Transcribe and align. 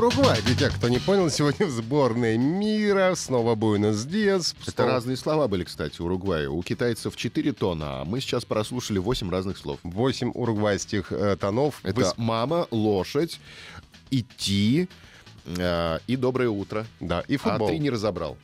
Уругвай, 0.00 0.40
для 0.40 0.54
тех, 0.54 0.74
кто 0.74 0.88
не 0.88 0.98
понял, 0.98 1.28
сегодня 1.28 1.66
в 1.66 1.70
сборной 1.70 2.38
мира 2.38 3.12
снова 3.14 3.54
Буэнос 3.54 4.04
Диас. 4.04 4.54
Это 4.62 4.70
Снова 4.70 4.90
разные 4.92 5.18
слова 5.18 5.46
были, 5.46 5.64
кстати, 5.64 6.00
у 6.00 6.06
Уругвая. 6.06 6.48
У 6.48 6.62
китайцев 6.62 7.16
4 7.16 7.52
тона, 7.52 8.00
а 8.00 8.04
мы 8.06 8.22
сейчас 8.22 8.46
прослушали 8.46 8.96
8 8.96 9.30
разных 9.30 9.58
слов. 9.58 9.78
Восемь 9.82 10.30
уругвайских 10.32 11.12
э, 11.12 11.36
тонов. 11.36 11.80
Это 11.82 12.00
Выс- 12.00 12.14
мама, 12.16 12.66
лошадь, 12.70 13.40
идти 14.10 14.88
э, 15.44 15.98
и 16.06 16.16
доброе 16.16 16.48
утро. 16.48 16.86
Да, 17.00 17.22
и 17.28 17.36
футбол. 17.36 17.68
А 17.68 17.70
ты 17.70 17.78
не 17.78 17.90
разобрал. 17.90 18.38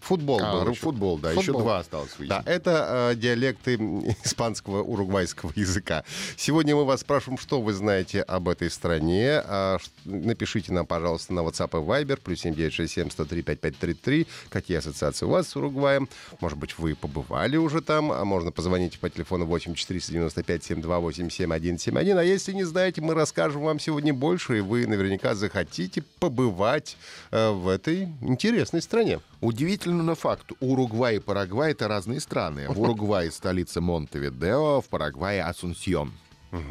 Футбол 0.00 0.40
А, 0.42 0.52
был 0.52 0.70
еще. 0.70 0.80
футбол, 0.80 1.18
да, 1.18 1.32
еще 1.32 1.42
Футбол. 1.46 1.62
два 1.62 1.78
осталось. 1.78 2.10
Да, 2.20 2.42
это 2.46 3.10
э, 3.12 3.16
диалекты 3.16 3.74
испанского 4.24 4.82
уругвайского 4.82 5.52
языка. 5.56 6.04
Сегодня 6.36 6.76
мы 6.76 6.84
вас 6.84 7.00
спрашиваем, 7.00 7.38
что 7.38 7.60
вы 7.60 7.72
знаете 7.72 8.22
об 8.22 8.48
этой 8.48 8.70
стране. 8.70 9.42
А, 9.44 9.78
напишите 10.04 10.72
нам, 10.72 10.86
пожалуйста, 10.86 11.32
на 11.32 11.40
WhatsApp 11.40 11.70
и 11.70 11.84
Viber, 12.04 12.20
плюс 12.22 12.40
7967 12.40 13.10
103 13.10 13.42
5533. 13.42 14.26
Какие 14.48 14.78
ассоциации 14.78 15.26
у 15.26 15.30
вас 15.30 15.48
с 15.48 15.56
Уругваем? 15.56 16.08
Может 16.40 16.58
быть, 16.58 16.78
вы 16.78 16.94
побывали 16.94 17.56
уже 17.56 17.80
там, 17.80 18.12
а 18.12 18.24
можно 18.24 18.52
позвонить 18.52 18.98
по 19.00 19.10
телефону 19.10 19.44
8 19.46 19.74
495 19.74 20.62
728 20.64 21.30
7171. 21.30 22.18
А 22.18 22.22
если 22.22 22.52
не 22.52 22.64
знаете, 22.64 23.00
мы 23.00 23.14
расскажем 23.14 23.62
вам 23.62 23.80
сегодня 23.80 24.14
больше, 24.14 24.58
и 24.58 24.60
вы 24.60 24.86
наверняка 24.86 25.34
захотите 25.34 26.02
побывать 26.20 26.96
э, 27.30 27.50
в 27.50 27.68
этой 27.68 28.08
интересной 28.20 28.82
стране. 28.82 29.20
Удивительно 29.40 29.85
на 29.92 30.14
факт. 30.14 30.52
Уругвай 30.60 31.16
и 31.16 31.18
Парагвай— 31.18 31.70
это 31.72 31.88
разные 31.88 32.20
страны. 32.20 32.66
В 32.68 32.80
Уругвае 32.80 33.30
столица 33.30 33.80
Монтевидео, 33.80 34.80
в 34.80 34.88
Парагвае— 34.88 35.42
Асунсьон. 35.44 36.12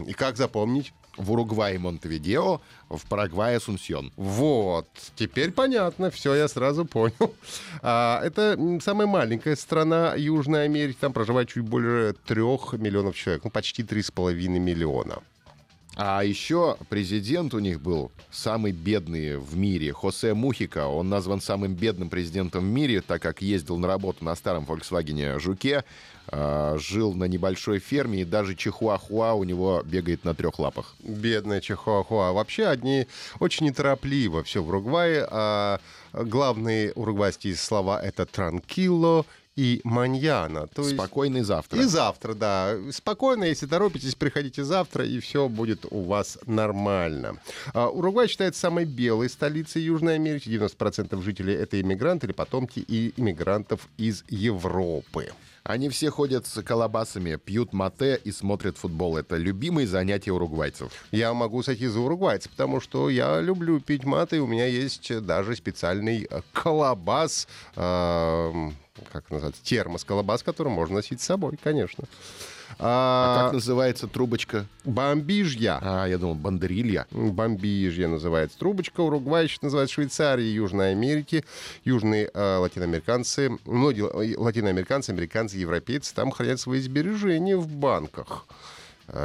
И 0.08 0.14
как 0.14 0.38
запомнить? 0.38 0.94
В 1.18 1.32
Уругвае 1.32 1.80
Монтевидео, 1.80 2.60
в 2.90 3.06
Парагвае 3.08 3.58
Асунсьон. 3.58 4.12
Вот, 4.18 4.88
теперь 5.16 5.52
понятно, 5.52 6.12
все, 6.12 6.36
я 6.36 6.48
сразу 6.48 6.86
понял. 6.86 7.34
А, 7.82 8.22
это 8.22 8.58
самая 8.82 9.08
маленькая 9.08 9.56
страна 9.56 10.16
Южной 10.16 10.66
Америки, 10.66 10.98
там 11.00 11.14
проживает 11.14 11.50
чуть 11.50 11.64
больше 11.64 12.16
трех 12.26 12.74
миллионов 12.74 13.16
человек, 13.16 13.44
ну 13.46 13.50
почти 13.50 13.84
три 13.84 14.02
с 14.02 14.12
половиной 14.12 14.60
миллиона. 14.60 15.20
А 15.98 16.24
еще 16.24 16.76
президент 16.90 17.54
у 17.54 17.60
них 17.60 17.82
был 17.82 18.12
самый 18.30 18.74
бедный 18.74 19.38
в 19.38 19.56
мире, 19.56 19.94
Хосе 19.94 20.34
Мухика. 20.34 20.88
Он 20.88 21.08
назван 21.08 21.40
самым 21.40 21.74
бедным 21.74 22.10
президентом 22.10 22.66
в 22.66 22.68
мире, 22.68 23.00
так 23.00 23.22
как 23.22 23.42
ездил 23.42 23.78
на 23.78 23.88
работу 23.88 24.26
на 24.26 24.36
старом 24.36 24.66
Volkswagen 24.66 25.40
Жуке, 25.40 25.86
э, 26.28 26.78
жил 26.80 27.14
на 27.14 27.26
небольшой 27.26 27.80
ферме, 27.80 28.22
и 28.22 28.26
даже 28.26 28.56
чихуахуа 28.56 29.36
у 29.36 29.46
него 29.46 29.84
бегает 29.86 30.26
на 30.26 30.36
трех 30.36 30.60
лапах. 30.60 30.96
Бедная 31.02 31.62
Чихуахуа. 31.62 32.34
Вообще 32.34 32.66
одни 32.66 33.08
очень 33.40 33.68
неторопливо 33.68 34.44
все 34.44 34.62
в 34.62 34.68
Уругвае. 34.68 35.26
А 35.32 35.80
главные 36.12 36.92
уругвайские 36.92 37.56
слова 37.56 38.02
это 38.02 38.26
«транкило» 38.26 39.26
и 39.56 39.80
«маньяна». 39.84 40.68
То 40.68 40.82
есть- 40.84 40.96
Спокойный 40.96 41.42
завтра. 41.42 41.80
И 41.80 41.84
завтра, 41.84 42.34
да. 42.34 42.76
Спокойно, 42.92 43.46
если 43.46 43.68
торопитесь, 43.68 44.16
приходите 44.16 44.64
завтра, 44.64 45.06
и 45.06 45.20
все 45.20 45.48
будет 45.48 45.86
у 45.90 46.02
вас 46.04 46.38
нормально. 46.46 47.38
А, 47.74 47.88
Уругвай 47.88 48.28
считается 48.28 48.60
самой 48.60 48.86
белой 48.86 49.30
столицей 49.30 49.82
Южной 49.84 50.16
Америки. 50.16 50.50
90% 50.50 51.22
жителей— 51.22 51.54
это 51.56 51.80
иммигранты 51.80 52.28
или 52.28 52.34
потомки 52.34 52.80
и 52.80 53.14
иммигрантов 53.18 53.88
из 53.98 54.24
Европы. 54.30 55.32
Они 55.66 55.90
все 55.90 56.12
ходят 56.12 56.46
с 56.46 56.62
колобасами, 56.62 57.38
пьют 57.38 57.74
мате 57.74 58.22
и 58.24 58.32
смотрят 58.32 58.78
футбол. 58.78 59.18
Это 59.18 59.36
любимые 59.36 59.88
занятия 59.88 60.32
уругвайцев. 60.32 60.92
Я 61.12 61.34
могу 61.34 61.64
сойти 61.64 61.88
за 61.88 62.02
уругвайца, 62.02 62.50
потому 62.50 62.80
что 62.80 63.10
я 63.10 63.42
люблю 63.42 63.80
пить 63.80 64.04
маты, 64.04 64.36
и 64.36 64.40
у 64.40 64.46
меня 64.46 64.68
есть 64.68 65.26
даже 65.26 65.56
специальный 65.56 66.28
э, 66.30 66.42
колобас, 66.54 67.48
эм, 67.76 68.76
как 69.12 69.32
называется, 69.32 69.64
термос-колобас, 69.64 70.44
который 70.44 70.72
можно 70.72 70.98
носить 70.98 71.20
с 71.20 71.26
собой, 71.26 71.58
конечно. 71.62 72.04
А 72.78 73.36
А, 73.38 73.44
как 73.46 73.54
называется 73.54 74.08
трубочка? 74.08 74.66
бомбижья. 74.84 75.80
А, 75.82 76.06
я 76.08 76.18
думал, 76.18 76.36
бандерилья. 76.36 77.06
Бомбижья 77.12 78.08
называется 78.08 78.58
трубочка. 78.60 79.02
Уругвай 79.02 79.46
еще 79.46 79.58
называют 79.62 79.90
Швейцарией 79.90 80.54
Южной 80.54 80.92
Америки. 80.92 81.44
Южные 81.84 82.30
э, 82.34 82.58
латиноамериканцы, 82.58 83.58
многие 83.66 84.02
ла- 84.02 84.44
латиноамериканцы, 84.44 85.12
американцы, 85.12 85.58
европейцы 85.58 86.14
там 86.14 86.32
хранят 86.32 86.60
свои 86.60 86.80
сбережения 86.80 87.56
в 87.58 87.68
банках. 87.68 88.46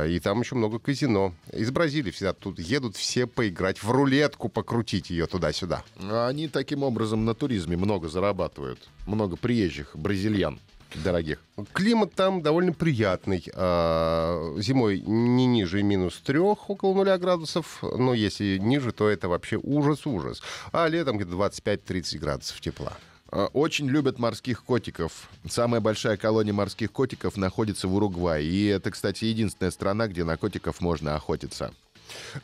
И 0.07 0.21
там 0.21 0.41
еще 0.43 0.57
много 0.57 0.79
казино. 0.79 1.33
Из 1.55 1.71
Бразилии 1.71 2.11
всегда 2.11 2.35
тут 2.35 2.59
едут 2.59 2.97
все 2.97 3.27
поиграть 3.27 3.83
в 3.83 3.91
рулетку, 3.91 4.51
покрутить 4.51 5.09
ее 5.09 5.27
туда-сюда. 5.27 5.83
Они 5.99 6.49
таким 6.49 6.83
образом 6.83 7.25
на 7.25 7.33
туризме 7.35 7.79
много 7.79 8.09
зарабатывают. 8.11 8.79
Много 9.07 9.37
приезжих 9.37 9.97
бразильян 9.97 10.61
дорогих. 10.99 11.39
Климат 11.73 12.15
там 12.15 12.43
довольно 12.43 12.73
приятный. 12.73 13.45
А, 13.55 14.55
Зимой 14.59 15.01
не 15.01 15.47
ниже 15.47 15.83
минус 15.83 16.17
трех, 16.25 16.69
около 16.71 16.95
нуля 16.95 17.19
градусов. 17.19 17.83
Но 17.83 18.15
если 18.15 18.59
ниже, 18.59 18.93
то 18.93 19.09
это 19.09 19.29
вообще 19.29 19.59
ужас-ужас. 19.63 20.43
А 20.73 20.89
летом 20.89 21.17
где-то 21.19 21.33
25-30 21.33 22.19
градусов 22.19 22.61
тепла. 22.61 22.93
Э, 23.33 23.47
Очень 23.53 23.89
любят 23.89 24.19
морских 24.19 24.65
котиков. 24.65 25.29
Самая 25.49 25.81
большая 25.81 26.17
колония 26.17 26.53
морских 26.53 26.91
котиков 26.93 27.37
находится 27.37 27.89
в 27.89 27.95
Уругвае. 27.95 28.45
И 28.47 28.67
это, 28.67 28.91
кстати, 28.91 29.25
единственная 29.25 29.71
страна, 29.71 30.09
где 30.09 30.25
на 30.25 30.37
котиков 30.37 30.81
можно 30.81 31.15
охотиться. 31.15 31.73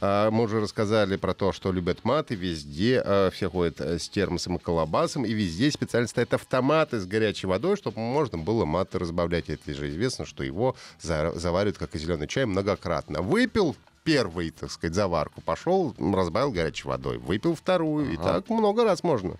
А, 0.00 0.30
Мы 0.30 0.44
уже 0.44 0.60
рассказали 0.60 1.16
про 1.16 1.34
то, 1.34 1.52
что 1.52 1.72
любят 1.72 2.04
маты. 2.04 2.34
Везде 2.34 3.02
а, 3.04 3.30
все 3.30 3.50
ходят 3.50 3.80
э, 3.80 3.98
с 3.98 4.08
термосом 4.08 4.56
и 4.56 4.58
колобасом. 4.58 5.24
И 5.24 5.32
везде 5.32 5.70
специально 5.70 6.08
стоят 6.08 6.34
автоматы 6.34 7.00
с 7.00 7.06
горячей 7.06 7.46
водой, 7.46 7.76
чтобы 7.76 7.98
можно 7.98 8.38
было 8.38 8.64
маты 8.64 8.98
разбавлять. 8.98 9.48
Это 9.48 9.74
же 9.74 9.88
известно, 9.90 10.26
что 10.26 10.42
его 10.44 10.76
за- 11.00 11.32
заваривают, 11.34 11.78
как 11.78 11.94
и 11.94 11.98
зеленый 11.98 12.26
чай, 12.28 12.44
многократно. 12.46 13.22
Выпил 13.22 13.76
первый, 14.06 14.50
так 14.50 14.70
сказать, 14.70 14.94
заварку, 14.94 15.40
пошел, 15.42 15.94
разбавил 15.98 16.52
горячей 16.52 16.88
водой. 16.88 17.18
Выпил 17.18 17.54
вторую. 17.56 18.12
И 18.12 18.16
так 18.16 18.48
много 18.48 18.84
раз 18.84 19.02
можно. 19.02 19.36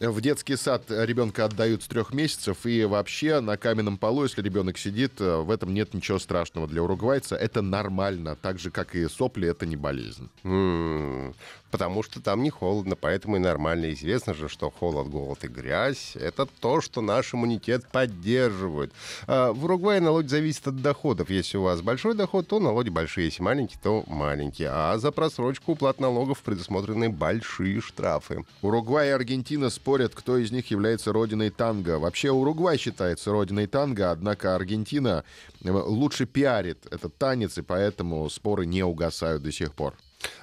В 0.00 0.20
детский 0.20 0.56
сад 0.56 0.84
ребенка 0.90 1.44
отдают 1.44 1.82
с 1.82 1.86
трех 1.86 2.12
месяцев, 2.12 2.66
и 2.66 2.84
вообще 2.84 3.40
на 3.40 3.56
каменном 3.56 3.96
полу, 3.98 4.24
если 4.24 4.42
ребенок 4.42 4.76
сидит, 4.78 5.20
э, 5.20 5.36
в 5.38 5.50
этом 5.50 5.72
нет 5.72 5.94
ничего 5.94 6.18
страшного 6.18 6.66
для 6.66 6.82
уругвайца. 6.82 7.34
Это 7.36 7.62
нормально, 7.62 8.36
так 8.36 8.58
же, 8.58 8.70
как 8.70 8.94
и 8.94 9.06
сопли, 9.08 9.48
это 9.48 9.64
не 9.66 9.76
болезнь. 9.76 10.28
М, 10.44 11.34
Потому 11.72 12.02
что 12.04 12.22
там 12.22 12.42
не 12.42 12.48
холодно, 12.48 12.94
поэтому 12.96 13.36
и 13.36 13.38
нормально. 13.40 13.92
Известно 13.92 14.32
же, 14.34 14.48
что 14.48 14.70
холод, 14.70 15.08
голод 15.08 15.44
и 15.44 15.48
грязь— 15.48 16.12
это 16.14 16.46
то, 16.46 16.80
что 16.80 17.00
наш 17.02 17.34
иммунитет 17.34 17.86
поддерживает. 17.88 18.92
А, 19.26 19.52
В 19.52 19.64
Уругвае 19.64 20.00
налог 20.00 20.28
зависит 20.28 20.68
от 20.68 20.80
доходов. 20.80 21.28
Если 21.28 21.58
у 21.58 21.62
вас 21.62 21.82
большой 21.82 22.14
доход, 22.14 22.46
то 22.48 22.60
налоги 22.60 22.88
большие. 22.88 23.26
Если 23.26 23.42
маленький, 23.42 23.76
то 23.82 24.04
маленькие. 24.06 24.70
А 24.72 24.96
за 24.98 25.10
просрочку 25.12 25.72
уплат 25.72 26.00
налогов 26.00 26.40
предусмотрены 26.40 27.10
большие 27.10 27.80
штрафы. 27.80 28.44
Уругвай 28.62 29.08
и 29.08 29.10
Аргентина 29.10 29.70
спорят, 29.70 30.14
кто 30.14 30.38
из 30.38 30.50
них 30.52 30.70
является 30.70 31.12
родиной 31.12 31.50
танго. 31.50 31.98
Вообще 31.98 32.30
Уругвай 32.30 32.78
считается 32.78 33.32
родиной 33.32 33.66
танго, 33.66 34.10
однако 34.10 34.54
Аргентина 34.54 35.24
э, 35.62 35.70
лучше 35.70 36.26
пиарит 36.26 36.86
этот 36.90 37.16
танец, 37.16 37.58
и 37.58 37.62
поэтому 37.62 38.28
споры 38.30 38.66
не 38.66 38.82
угасают 38.82 39.42
до 39.42 39.52
сих 39.52 39.74
пор. 39.74 39.94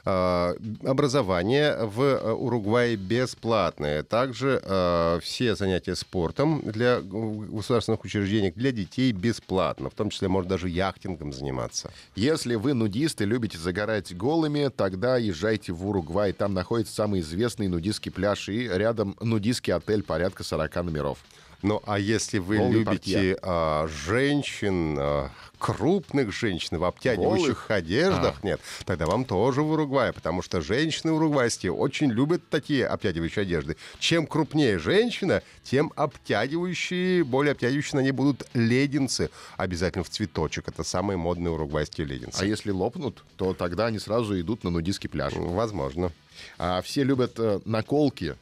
А, 0.05 0.55
Образование 0.83 1.77
в 1.85 2.01
э, 2.01 2.31
Уругвае 2.31 2.95
бесплатное. 2.95 4.03
Также 4.03 4.61
э, 4.61 5.19
все 5.21 5.55
занятия 5.55 5.95
спортом 5.95 6.61
для 6.63 6.99
государственных 7.01 8.03
учреждений 8.03 8.51
для 8.51 8.71
детей 8.71 9.11
бесплатно. 9.11 9.89
В 9.89 9.93
том 9.93 10.09
числе 10.09 10.27
можно 10.27 10.49
даже 10.49 10.69
яхтингом 10.69 11.31
заниматься. 11.31 11.91
Если 12.15 12.55
вы 12.55 12.73
нудисты, 12.73 13.23
любите 13.23 13.57
загорать 13.57 14.15
голыми, 14.15 14.69
тогда 14.75 15.17
езжайте 15.17 15.71
в 15.71 15.87
Уругвай. 15.87 16.33
Там 16.33 16.53
находится 16.53 16.93
самый 16.93 17.21
известный 17.21 17.67
нудистский 17.67 18.11
пляж 18.11 18.49
и 18.49 18.67
рядом 18.67 19.15
нудистский 19.21 19.73
отель 19.73 20.03
порядка 20.03 20.43
40 20.43 20.75
номеров. 20.83 21.19
Ну, 21.63 21.81
а 21.85 21.97
если 21.97 22.39
вы 22.39 22.57
Голый 22.57 22.73
любите 22.73 23.37
а, 23.41 23.87
женщин, 23.87 24.97
а, 24.99 25.31
крупных 25.57 26.33
женщин 26.33 26.77
в 26.77 26.83
обтягивающих 26.83 27.67
Голых? 27.67 27.71
одеждах, 27.71 28.43
нет, 28.43 28.59
тогда 28.85 29.05
вам 29.05 29.23
тоже 29.23 29.61
в 29.61 29.71
Уругвае, 29.71 30.11
потому 30.11 30.41
что 30.41 30.59
женщины 30.59 31.13
уругвайские 31.13 31.71
очень 31.71 32.11
любят 32.11 32.41
такие 32.49 32.85
обтягивающие 32.85 33.43
одежды. 33.43 33.77
Чем 33.97 34.27
крупнее 34.27 34.77
женщина, 34.77 35.41
тем 35.63 35.93
обтягивающие, 35.95 37.23
более 37.23 37.53
обтягивающие 37.53 37.97
на 37.97 38.03
ней 38.03 38.11
будут 38.11 38.45
леденцы. 38.53 39.29
Обязательно 39.55 40.03
в 40.03 40.09
цветочек. 40.09 40.67
Это 40.67 40.83
самые 40.83 41.15
модные 41.15 41.51
уругвайские 41.51 42.05
леденцы. 42.05 42.41
А 42.41 42.45
если 42.45 42.71
лопнут, 42.71 43.23
то 43.37 43.53
тогда 43.53 43.85
они 43.85 43.99
сразу 43.99 44.37
идут 44.37 44.65
на 44.65 44.69
нудистский 44.69 45.09
пляж. 45.09 45.31
Возможно. 45.35 46.11
А 46.57 46.81
все 46.81 47.03
любят 47.03 47.39
э, 47.39 47.61
наколки. 47.63 48.35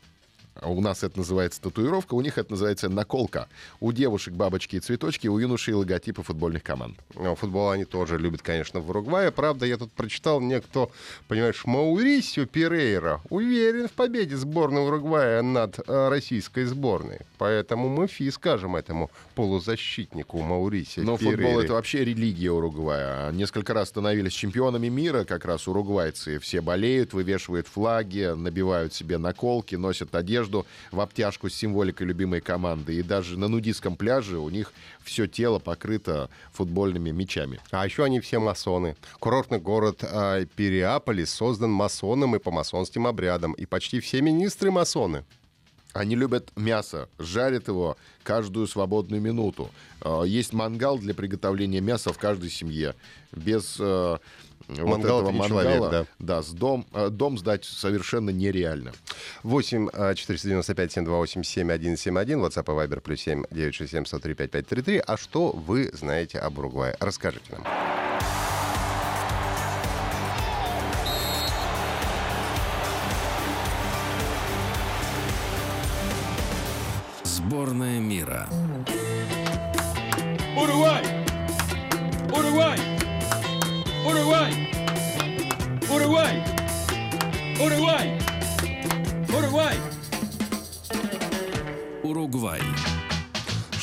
А 0.61 0.69
У 0.69 0.79
нас 0.79 1.03
это 1.03 1.17
называется 1.17 1.59
татуировка, 1.59 2.13
у 2.13 2.21
них 2.21 2.37
это 2.37 2.51
называется 2.51 2.87
наколка. 2.87 3.49
У 3.79 3.91
девушек 3.91 4.35
бабочки 4.35 4.75
и 4.75 4.79
цветочки, 4.79 5.27
у 5.27 5.39
юношей 5.39 5.73
логотипы 5.73 6.21
футбольных 6.21 6.61
команд. 6.61 6.99
Ну, 7.15 7.33
Футбол 7.35 7.71
они 7.71 7.83
тоже 7.83 8.19
любят, 8.19 8.43
конечно, 8.43 8.79
в 8.79 8.87
Уругвае. 8.87 9.31
Правда, 9.31 9.65
я 9.65 9.77
тут 9.77 9.91
прочитал 9.91 10.39
некто, 10.39 10.89
понимаешь, 11.27 11.65
Маурисио 11.65 12.45
Перейра 12.45 13.21
уверен 13.31 13.87
в 13.87 13.91
победе 13.93 14.37
сборной 14.37 14.85
Уругвая 14.85 15.41
над 15.41 15.79
э, 15.79 16.09
российской 16.09 16.65
сборной. 16.65 17.17
Поэтому 17.39 17.89
мы 17.89 18.05
фи 18.05 18.29
скажем 18.29 18.75
этому 18.75 19.09
полузащитнику 19.33 20.41
Маурисио 20.41 21.01
Но 21.01 21.17
футбол 21.17 21.37
Перейре. 21.37 21.63
это 21.63 21.73
вообще 21.73 22.05
религия 22.05 22.51
Уругвая. 22.51 23.31
Несколько 23.31 23.73
раз 23.73 23.89
становились 23.89 24.33
чемпионами 24.33 24.89
мира, 24.89 25.23
как 25.23 25.43
раз 25.45 25.67
уругвайцы. 25.67 26.37
Все 26.37 26.61
болеют, 26.61 27.13
вывешивают 27.13 27.67
флаги, 27.67 28.35
набивают 28.35 28.93
себе 28.93 29.17
наколки, 29.17 29.73
носят 29.73 30.13
одежду 30.13 30.50
в 30.91 30.99
обтяжку 30.99 31.49
с 31.49 31.55
символикой 31.55 32.07
любимой 32.07 32.41
команды. 32.41 32.95
И 32.95 33.03
даже 33.03 33.37
на 33.37 33.47
нудистском 33.47 33.95
пляже 33.95 34.37
у 34.37 34.49
них 34.49 34.73
все 35.03 35.27
тело 35.27 35.59
покрыто 35.59 36.29
футбольными 36.53 37.11
мячами. 37.11 37.59
А 37.71 37.85
еще 37.85 38.03
они 38.03 38.19
все 38.19 38.39
масоны. 38.39 38.95
Курортный 39.19 39.59
город 39.59 40.03
э, 40.03 40.45
Периаполис 40.55 41.31
создан 41.31 41.71
масоном 41.71 42.35
и 42.35 42.39
по 42.39 42.51
масонским 42.51 43.07
обрядам. 43.07 43.53
И 43.53 43.65
почти 43.65 43.99
все 43.99 44.21
министры 44.21 44.71
масоны. 44.71 45.23
Они 45.93 46.15
любят 46.15 46.51
мясо, 46.55 47.09
жарят 47.19 47.67
его 47.67 47.97
каждую 48.23 48.67
свободную 48.67 49.21
минуту. 49.21 49.69
Э, 50.01 50.23
Есть 50.25 50.53
мангал 50.53 50.97
для 50.97 51.13
приготовления 51.13 51.81
мяса 51.81 52.13
в 52.13 52.17
каждой 52.17 52.49
семье. 52.49 52.95
Без 53.31 53.77
э, 53.79 54.17
вот 54.67 54.87
Мангал 54.87 55.21
этого 55.21 55.31
мангала, 55.31 55.63
человек, 55.63 56.07
да. 56.19 56.41
с 56.41 56.51
дом, 56.51 56.85
э, 56.93 57.09
дом 57.09 57.37
сдать 57.37 57.65
совершенно 57.65 58.29
нереально. 58.29 58.93
8 59.43 59.89
а, 59.93 60.15
495 60.15 60.91
728 60.91 61.43
7171, 61.43 62.39
WhatsApp 62.39 62.63
и 62.63 62.87
Viber 62.87 63.01
плюс 63.01 63.21
7 63.21 63.43
967 63.51 64.05
103 64.05 64.33
5533. 64.33 65.03
А 65.05 65.17
что 65.17 65.51
вы 65.51 65.89
знаете 65.93 66.39
об 66.39 66.57
Уругвае? 66.57 66.95
Расскажите 66.99 67.45
нам. 67.51 67.90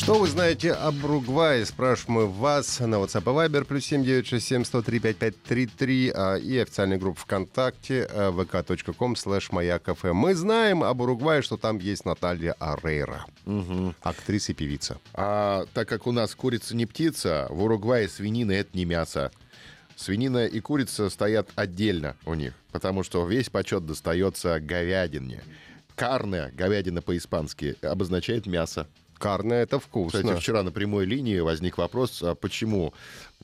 Что 0.09 0.21
вы 0.21 0.27
знаете 0.27 0.73
об 0.73 1.05
Уругвае? 1.05 1.67
Спрашиваем 1.67 2.21
мы 2.21 2.27
вас 2.29 2.81
на 2.81 2.95
WhatsApp 2.95 3.25
и 3.25 3.51
Viber 3.51 3.65
плюс 3.67 3.85
7967 3.85 4.65
103 4.65 5.01
5533 5.01 6.13
а, 6.15 6.37
и 6.37 6.57
официальная 6.57 6.97
группа 6.97 7.21
ВКонтакте 7.21 8.09
а, 8.11 8.33
vk.com 8.33 9.13
slash 9.13 9.49
маяк.фм. 9.51 10.17
Мы 10.17 10.35
знаем 10.35 10.83
об 10.83 11.03
Уругвае, 11.03 11.43
что 11.43 11.59
там 11.59 11.77
есть 11.77 12.07
Наталья 12.07 12.55
Арейра, 12.55 13.27
актриса 14.01 14.53
и 14.53 14.55
певица. 14.55 14.97
А 15.13 15.67
так 15.75 15.87
как 15.91 16.07
у 16.07 16.13
нас 16.13 16.35
курица 16.35 16.75
не 16.75 16.87
птица, 16.87 17.47
в 17.51 17.63
Уругвае 17.63 18.09
свинина 18.09 18.53
это 18.53 18.71
не 18.73 18.87
мясо. 18.87 19.31
Свинина 19.95 20.47
и 20.47 20.59
курица 20.61 21.11
стоят 21.11 21.51
отдельно 21.55 22.17
у 22.25 22.33
них, 22.33 22.55
потому 22.73 23.03
что 23.03 23.27
весь 23.27 23.51
почет 23.51 23.85
достается 23.85 24.59
говядине. 24.59 25.43
Карне, 25.97 26.51
говядина 26.55 27.03
по-испански, 27.03 27.77
обозначает 27.83 28.47
мясо. 28.47 28.87
Карная 29.19 29.65
это 29.65 29.79
вкусно. 29.79 30.21
Кстати, 30.21 30.41
вчера 30.41 30.63
на 30.63 30.71
прямой 30.71 31.05
линии 31.05 31.41
возник 31.41 31.79
вопрос, 31.79 32.23
а 32.23 32.35
почему 32.35 32.95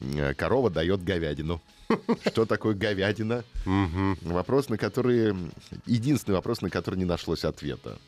э, 0.01 0.35
корова 0.35 0.71
дает 0.71 1.03
говядину? 1.03 1.61
Что 2.27 2.47
такое 2.47 2.75
говядина? 2.75 3.45
Вопрос, 4.23 4.69
на 4.69 4.79
который... 4.79 5.35
Единственный 5.87 6.35
вопрос, 6.37 6.63
на 6.63 6.71
который 6.71 6.97
не 6.97 7.05
нашлось 7.05 7.45
ответа. 7.45 7.99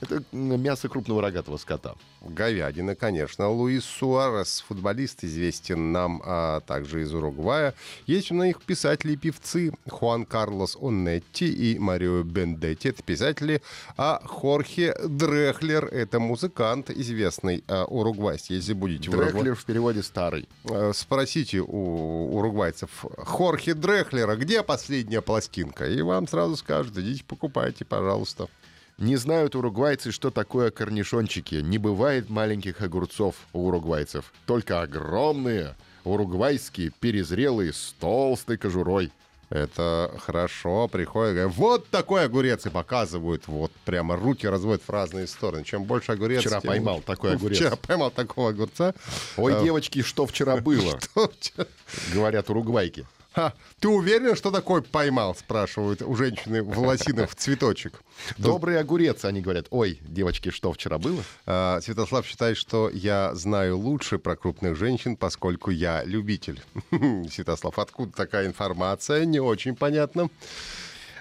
Это 0.00 0.22
мясо 0.32 0.88
крупного 0.90 1.22
рогатого 1.22 1.56
скота. 1.56 1.94
Говядина, 2.20 2.94
конечно. 2.94 3.48
Луис 3.48 3.84
Суарес, 3.84 4.62
футболист, 4.68 5.24
известен 5.24 5.90
нам 5.92 6.20
а, 6.24 6.60
также 6.60 7.02
из 7.02 7.14
Уругвая. 7.14 7.72
Есть 8.06 8.30
у 8.30 8.34
них 8.34 8.60
писатели 8.62 9.12
и 9.12 9.16
певцы 9.16 9.72
Хуан 9.88 10.26
Карлос 10.26 10.76
Онетти 10.78 11.48
и 11.50 11.78
Марио 11.78 12.22
Бендетти. 12.24 12.90
Это 12.90 13.02
писатели. 13.02 13.62
А 13.96 14.20
Хорхе 14.24 14.94
Дрехлер— 15.08 15.84
это 15.86 16.20
музыкант 16.20 16.90
известный 16.90 17.64
а, 17.66 17.84
уругвайский. 17.86 18.56
Если 18.56 18.74
будете 18.74 19.10
в 19.10 19.14
Уругвае- 19.14 19.32
Дрехлер 19.32 19.54
в 19.54 19.64
переводе 19.64 20.02
старый. 20.02 20.46
Э, 20.64 20.92
Спросите 20.94 21.60
у 21.60 22.36
уругвайцев 22.36 22.90
Хорхе 23.18 23.72
Дрехлера, 23.72 24.36
где 24.36 24.62
последняя 24.62 25.22
пластинка? 25.22 25.88
И 25.88 26.02
вам 26.02 26.28
сразу 26.28 26.56
скажут, 26.56 26.98
идите 26.98 27.24
покупайте, 27.24 27.86
пожалуйста. 27.86 28.48
Не 28.98 29.16
знают 29.16 29.54
уругвайцы, 29.54 30.10
что 30.10 30.30
такое 30.30 30.70
корнишончики. 30.70 31.56
Не 31.56 31.76
бывает 31.76 32.30
маленьких 32.30 32.80
огурцов 32.80 33.34
у 33.52 33.68
уругвайцев. 33.68 34.32
Только 34.46 34.80
огромные, 34.80 35.74
уругвайские, 36.04 36.92
перезрелые, 36.98 37.74
с 37.74 37.94
толстой 38.00 38.56
кожурой. 38.56 39.12
Это 39.48 40.12
хорошо, 40.18 40.88
приходят, 40.88 41.34
говорят, 41.34 41.52
вот 41.56 41.86
такой 41.88 42.24
огурец, 42.24 42.66
и 42.66 42.70
показывают, 42.70 43.46
вот 43.46 43.70
прямо 43.84 44.16
руки 44.16 44.44
разводят 44.48 44.82
в 44.82 44.90
разные 44.90 45.28
стороны. 45.28 45.62
Чем 45.62 45.84
больше 45.84 46.12
огурец, 46.12 46.40
Вчера 46.40 46.60
тем 46.60 46.68
поймал 46.68 47.00
такой 47.00 47.34
огурец. 47.34 47.58
Вчера 47.58 47.76
поймал 47.76 48.10
такого 48.10 48.48
огурца. 48.50 48.92
Ой, 49.36 49.52
Э, 49.52 49.62
девочки, 49.62 50.02
что 50.02 50.26
вчера 50.26 50.56
было? 50.60 50.98
Говорят 52.12 52.50
уругвайки. 52.50 53.06
Ха, 53.36 53.52
ты 53.80 53.88
уверен, 53.88 54.34
что 54.34 54.50
такой 54.50 54.80
поймал, 54.80 55.34
спрашивают 55.34 56.00
у 56.00 56.14
женщины 56.14 56.62
в 56.62 56.78
лосинах 56.78 57.28
в 57.28 57.34
цветочек. 57.34 58.00
Добрый 58.38 58.80
огурец, 58.80 59.26
они 59.26 59.42
говорят. 59.42 59.66
Ой, 59.68 60.00
девочки, 60.00 60.48
что 60.50 60.72
вчера 60.72 60.96
было? 60.96 61.22
А, 61.44 61.78
Святослав 61.82 62.26
считает, 62.26 62.56
что 62.56 62.88
я 62.88 63.34
знаю 63.34 63.76
лучше 63.76 64.18
про 64.18 64.36
крупных 64.36 64.74
женщин, 64.74 65.18
поскольку 65.18 65.70
я 65.70 66.02
любитель. 66.04 66.62
Святослав, 67.30 67.78
откуда 67.78 68.10
такая 68.10 68.46
информация? 68.46 69.26
Не 69.26 69.40
очень 69.40 69.76
понятно. 69.76 70.30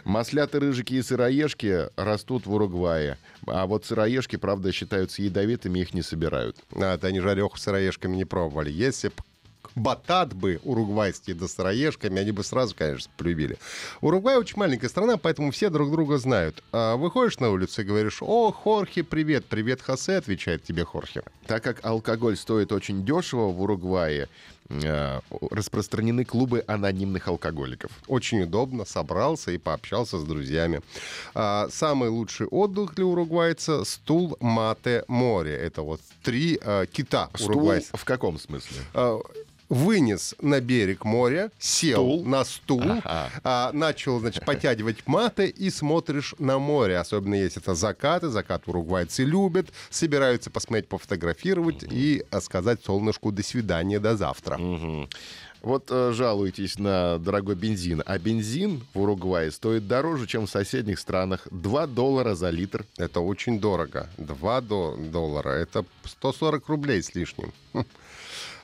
Маслята, 0.05 0.61
рыжики 0.61 0.93
и 0.93 1.01
сыроежки 1.01 1.89
растут 1.97 2.45
в 2.45 2.53
Уругвае. 2.53 3.17
А 3.45 3.65
вот 3.65 3.83
сыроежки, 3.83 4.37
правда, 4.37 4.71
считаются 4.71 5.21
ядовитыми, 5.21 5.79
их 5.79 5.93
не 5.93 6.01
собирают. 6.01 6.63
А, 6.71 6.95
это 6.95 7.07
они 7.07 7.19
жареху 7.19 7.57
сыроежками 7.57 8.15
не 8.15 8.23
пробовали. 8.23 8.71
Если 8.71 9.09
б 9.09 9.15
батат 9.75 10.33
бы 10.33 10.59
уругвайские 10.63 11.35
да 11.35 11.47
сыроежками, 11.47 12.19
они 12.19 12.31
бы 12.31 12.43
сразу, 12.43 12.75
конечно, 12.75 13.11
полюбили. 13.17 13.57
Уругвай 14.01 14.37
очень 14.37 14.57
маленькая 14.57 14.89
страна, 14.89 15.17
поэтому 15.17 15.51
все 15.51 15.69
друг 15.69 15.91
друга 15.91 16.17
знают. 16.17 16.63
А 16.71 16.95
выходишь 16.95 17.39
на 17.39 17.49
улицу 17.49 17.81
и 17.81 17.85
говоришь, 17.85 18.19
о, 18.21 18.51
Хорхе, 18.51 19.03
привет, 19.03 19.45
привет, 19.45 19.81
Хосе, 19.81 20.17
отвечает 20.17 20.63
тебе 20.63 20.85
Хорхе. 20.85 21.23
Так 21.45 21.63
как 21.63 21.85
алкоголь 21.85 22.37
стоит 22.37 22.71
очень 22.71 23.05
дешево 23.05 23.51
в 23.51 23.61
Уругвае, 23.61 24.29
э, 24.69 25.19
распространены 25.51 26.23
клубы 26.25 26.63
анонимных 26.65 27.27
алкоголиков. 27.27 27.91
Очень 28.07 28.43
удобно, 28.43 28.85
собрался 28.85 29.51
и 29.51 29.57
пообщался 29.57 30.17
с 30.17 30.23
друзьями. 30.23 30.81
А, 31.33 31.67
самый 31.69 32.09
лучший 32.09 32.47
отдых 32.47 32.95
для 32.95 33.05
уругвайца— 33.05 33.83
стул, 33.85 34.37
мате, 34.39 35.03
море. 35.07 35.55
Это 35.55 35.81
вот 35.81 36.01
три 36.23 36.59
а, 36.63 36.85
кита 36.85 37.29
Стул 37.35 37.73
в 37.93 38.05
каком 38.05 38.39
смысле? 38.39 38.77
Вынес 39.69 40.35
на 40.41 40.61
берег 40.61 41.05
моря, 41.05 41.51
сел 41.59 41.95
Стул? 42.03 42.25
на 42.25 42.45
стул, 42.45 42.81
Ага. 42.83 43.29
а, 43.43 43.71
начал, 43.73 44.19
значит, 44.19 44.45
потягивать 44.45 45.07
маты 45.07 45.47
и 45.47 45.69
смотришь 45.69 46.35
на 46.39 46.59
море. 46.59 46.97
Особенно 46.97 47.33
если 47.35 47.61
это 47.61 47.73
закаты. 47.75 48.29
Закат 48.29 48.67
уругвайцы 48.67 49.23
любят. 49.23 49.67
Собираются 49.89 50.49
посмотреть, 50.51 50.87
пофотографировать 50.87 51.83
и 51.89 52.23
а, 52.31 52.41
сказать 52.41 52.83
солнышку 52.83 53.31
«до 53.31 53.43
свидания, 53.43 53.99
до 53.99 54.15
завтра». 54.15 54.59
Вот 55.61 55.87
э, 55.89 56.11
жалуетесь 56.13 56.77
на 56.77 57.17
дорогой 57.17 57.55
бензин, 57.55 58.03
а 58.05 58.19
бензин 58.19 58.85
в 58.93 58.99
Уругвае 59.01 59.49
стоит 59.49 59.87
дороже, 59.87 60.27
чем 60.27 60.45
в 60.45 60.49
соседних 60.51 60.99
странах. 60.99 61.47
2 61.49 61.87
доллара 61.87 62.35
за 62.35 62.51
литр. 62.51 62.85
Это 62.97 63.19
очень 63.19 63.59
дорого. 63.59 64.07
2 64.19 64.61
до- 64.61 64.95
доллара. 64.95 65.49
Это 65.49 65.83
140 66.03 66.67
рублей 66.69 67.01
с 67.01 67.15
лишним. 67.15 67.51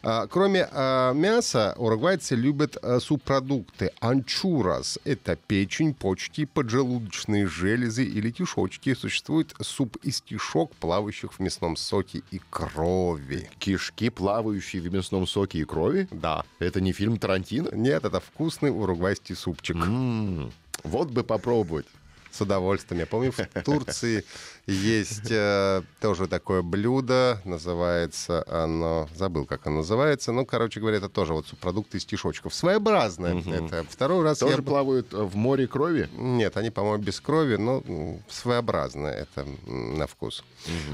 А, 0.03 0.25
Кроме 0.27 0.67
а, 0.72 1.13
мяса, 1.13 1.75
уругвайцы 1.77 2.36
любят 2.36 2.77
а, 2.81 3.00
субпродукты. 3.00 3.91
Анчурас– 4.00 4.98
это 5.05 5.36
печень, 5.36 5.93
почки, 5.93 6.46
поджелудочные 6.46 7.46
железы 7.48 8.03
и 8.03 8.20
летишочки. 8.20 8.93
Существует 8.96 9.53
суп 9.62 9.98
из 10.03 10.22
кишок, 10.22 10.72
плавающих 10.77 11.34
в 11.34 11.39
мясном 11.39 11.75
соке 11.75 12.24
и 12.31 12.41
крови. 12.50 13.50
Кишки, 13.60 14.10
плавающие 14.10 14.81
в 14.81 14.91
мясном 14.91 15.27
соке 15.27 15.60
и 15.60 15.63
крови? 15.65 16.08
Да. 16.12 16.46
Это 16.60 16.81
не 16.81 16.93
фильм 16.93 17.17
Тарантино? 17.17 17.70
Нет, 17.74 18.03
это 18.05 18.20
вкусный 18.20 18.72
уругвайский 18.72 19.36
супчик. 19.36 19.75
М, 19.75 20.51
Вот 20.84 21.12
бы 21.12 21.24
попробовать. 21.24 21.86
С 22.32 22.42
удовольствием. 22.42 23.00
Я 23.00 23.06
помню, 23.06 23.32
в 23.32 23.64
Турции 23.64 24.24
есть 24.68 25.30
э, 25.30 25.82
тоже 26.00 26.28
такое 26.28 26.62
блюдо. 26.62 27.42
Называется 27.46 28.44
оно... 28.48 29.10
Забыл, 29.16 29.46
как 29.46 29.68
оно 29.68 29.78
называется. 29.78 30.32
Ну, 30.32 30.46
короче 30.46 30.80
говоря, 30.80 30.98
это 30.98 31.10
тоже 31.10 31.34
вот 31.34 31.48
субпродукты 31.48 31.98
из 31.98 32.06
тишочков. 32.06 32.54
Своеобразное. 32.54 33.42
Это 33.42 33.86
второй 33.90 34.24
раз 34.24 34.40
Тоже 34.40 34.58
я... 34.58 34.62
плавают 34.64 35.14
э, 35.14 35.18
в 35.18 35.36
море 35.36 35.68
крови? 35.68 36.10
Нет, 36.14 36.58
они, 36.58 36.70
по-моему, 36.70 37.04
без 37.04 37.20
крови, 37.20 37.56
но 37.56 37.84
своеобразное 38.30 39.14
это 39.14 39.46
на 39.68 40.08
вкус. 40.08 40.44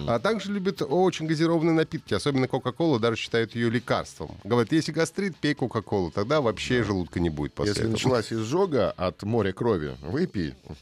А 0.08 0.20
также 0.20 0.52
любят 0.52 0.82
очень 0.82 1.28
газированные 1.28 1.74
напитки, 1.74 2.14
особенно 2.14 2.48
Кока-Колу, 2.48 3.00
даже 3.00 3.18
считают 3.18 3.56
ее 3.56 3.70
лекарством. 3.70 4.32
Говорят, 4.44 4.72
если 4.72 4.92
гастрит, 4.92 5.36
пей 5.38 5.54
Кока-Колу, 5.54 6.12
тогда 6.12 6.42
вообще 6.42 6.84
желудка 6.84 7.20
не 7.20 7.30
будет 7.30 7.54
после 7.54 7.72
Если 7.72 7.84
этого. 7.84 7.94
началась 7.94 8.34
изжога 8.34 8.92
от 8.92 9.24
моря 9.24 9.52
крови, 9.52 9.96
выпей 10.02 10.56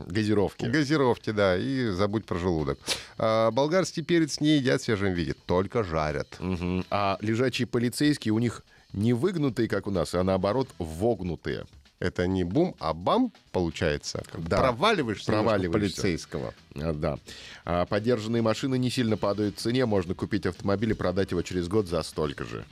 газировки. 0.54 0.78
Газировки, 0.78 1.30
да, 1.32 1.58
и 1.58 1.90
забудь 1.90 2.26
про 2.26 2.38
желудок. 2.38 2.80
А, 3.18 3.52
болгарский 3.52 4.04
перец 4.04 4.40
не 4.40 4.58
едят 4.58 4.82
в 4.82 4.86
свежем 4.86 5.14
виде, 5.14 5.36
только 5.46 5.84
жарят. 5.84 6.36
Мгм. 6.40 6.86
А 6.90 7.18
лежачие 7.22 7.68
полицейские 7.68 8.34
у 8.34 8.40
них 8.40 8.64
не 8.94 9.14
выгнутые, 9.14 9.68
как 9.68 9.88
у 9.88 9.92
нас, 9.92 10.14
а 10.14 10.24
наоборот 10.24 10.70
вогнутые. 10.80 11.66
Это 12.00 12.28
не 12.28 12.44
бум, 12.44 12.76
а 12.80 12.94
бам, 12.94 13.32
получается. 13.56 14.22
Да. 14.38 14.60
Проваливаешься, 14.60 15.32
Проваливаешься. 15.32 16.02
полицейского. 16.02 16.54
А, 16.76 16.92
да. 16.92 17.18
А 17.64 17.86
подержанные 17.86 18.42
машины 18.42 18.78
не 18.78 18.90
сильно 18.90 19.16
падают 19.16 19.56
в 19.56 19.60
цене. 19.60 19.86
Можно 19.86 20.14
купить 20.14 20.46
автомобиль 20.46 20.92
и 20.92 20.94
продать 20.94 21.32
его 21.32 21.42
через 21.42 21.70
год 21.70 21.88
за 21.88 22.04
столько 22.04 22.44
же. 22.44 22.66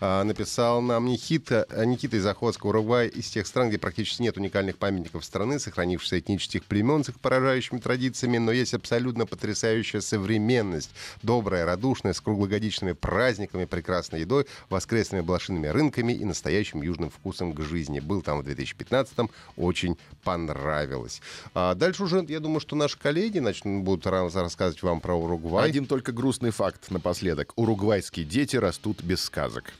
А, 0.00 0.22
написал 0.22 0.80
нам 0.80 1.06
Никита, 1.06 1.66
а, 1.70 1.84
Никита 1.84 2.18
из 2.18 2.24
Охотска, 2.24 2.66
Уругвай, 2.66 3.08
из 3.08 3.28
тех 3.30 3.48
стран, 3.48 3.68
где 3.70 3.78
практически 3.78 4.22
нет 4.22 4.36
уникальных 4.36 4.78
памятников 4.78 5.24
страны, 5.24 5.58
сохранившихся 5.58 6.20
этнических 6.20 6.64
племен 6.64 7.02
с 7.02 7.08
их 7.08 7.18
поражающими 7.18 7.78
традициями, 7.78 8.38
но 8.38 8.52
есть 8.52 8.74
абсолютно 8.74 9.26
потрясающая 9.26 10.00
современность. 10.00 10.90
Добрая, 11.24 11.66
радушная, 11.66 12.12
с 12.12 12.20
круглогодичными 12.20 12.92
праздниками, 12.92 13.64
прекрасной 13.64 14.20
едой, 14.20 14.46
воскресными 14.70 15.22
блошиными 15.22 15.66
рынками 15.66 16.12
и 16.12 16.24
настоящим 16.24 16.82
южным 16.82 17.10
вкусом 17.10 17.52
к 17.54 17.60
жизни. 17.62 17.98
Был 17.98 18.22
там 18.22 18.40
в 18.40 18.46
2015-м, 18.46 19.30
очень 19.56 19.98
понравилось. 20.28 21.22
А 21.54 21.74
дальше 21.74 22.04
уже, 22.04 22.22
я 22.28 22.40
думаю, 22.40 22.60
что 22.60 22.76
наши 22.76 22.98
коллеги 22.98 23.38
начнут 23.38 23.82
будут 23.82 24.06
рассказывать 24.06 24.82
вам 24.82 25.00
про 25.00 25.14
Уругвай. 25.14 25.66
Один 25.66 25.86
только 25.86 26.12
грустный 26.12 26.50
факт 26.50 26.90
напоследок. 26.90 27.54
Уругвайские 27.56 28.26
дети 28.26 28.56
растут 28.56 29.02
без 29.02 29.22
сказок. 29.22 29.72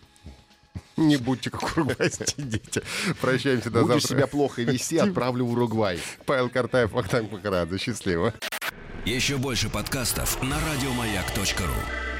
Не 0.96 1.16
будьте 1.18 1.50
как 1.50 1.62
уругвайские 1.76 2.46
дети. 2.46 2.82
Прощаемся 3.20 3.70
до 3.70 3.82
Будешь 3.82 4.02
завтра. 4.02 4.16
себя 4.16 4.26
плохо 4.26 4.62
вести, 4.62 4.96
отправлю 4.96 5.44
в 5.44 5.52
Уругвай. 5.52 6.00
Павел 6.24 6.48
Картаев, 6.48 6.92
Вахтанг 6.92 7.30
Махарадзе. 7.30 7.76
Счастливо. 7.78 8.32
Еще 9.04 9.36
больше 9.36 9.68
подкастов 9.68 10.42
на 10.42 10.56
радиомаяк.ру. 10.60 12.17